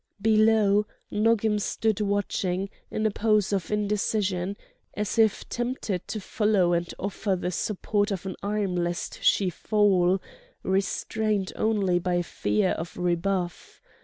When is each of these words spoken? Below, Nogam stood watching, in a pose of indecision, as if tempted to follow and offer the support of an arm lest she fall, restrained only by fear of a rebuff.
Below, 0.19 0.87
Nogam 1.11 1.59
stood 1.59 2.01
watching, 2.01 2.71
in 2.89 3.05
a 3.05 3.11
pose 3.11 3.53
of 3.53 3.69
indecision, 3.69 4.57
as 4.95 5.19
if 5.19 5.47
tempted 5.47 6.07
to 6.07 6.19
follow 6.19 6.73
and 6.73 6.91
offer 6.97 7.35
the 7.35 7.51
support 7.51 8.09
of 8.09 8.25
an 8.25 8.35
arm 8.41 8.75
lest 8.75 9.23
she 9.23 9.51
fall, 9.51 10.19
restrained 10.63 11.53
only 11.55 11.99
by 11.99 12.23
fear 12.23 12.69
of 12.69 12.97
a 12.97 13.01
rebuff. 13.01 13.79